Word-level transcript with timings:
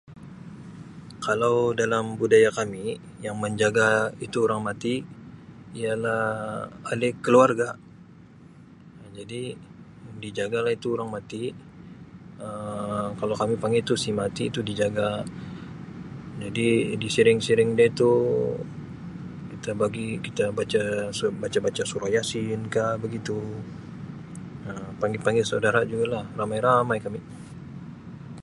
Kalau 1.25 1.57
dalam 1.81 2.05
budaya 2.21 2.49
kami 2.59 2.85
yang 3.25 3.35
menjaga 3.43 3.89
itu 4.25 4.37
orang 4.47 4.61
mati 4.69 4.95
ialah 5.81 6.25
ahli 6.89 7.09
keluarga. 7.25 7.69
Um 9.01 9.09
Jadi 9.19 9.43
dijaga 10.23 10.57
laitu 10.65 10.87
orang 10.95 11.09
mati. 11.15 11.43
Um 12.45 13.07
Kalau 13.19 13.35
kamu 13.39 13.53
panggil 13.63 13.81
itu 13.85 13.95
si 14.03 14.09
mati 14.21 14.43
itu 14.51 14.59
dijaga. 14.69 15.09
Jadi, 16.43 16.69
di 17.01 17.07
siring-siring 17.15 17.71
dia 17.77 17.87
tu 18.01 18.11
kita 19.51 19.71
bagi- 19.81 20.19
kita 20.25 20.45
baca- 20.57 21.11
baca-baca 21.41 21.81
surah 21.89 22.09
Yasin 22.15 22.59
ka 22.75 22.85
begitu. 23.03 23.37
Um 24.67 24.89
Panggil-panggil 24.99 25.45
saudara 25.51 25.79
juga 25.91 26.05
la. 26.13 26.21
Ramai-ramai 26.39 26.97
kami. 27.05 27.19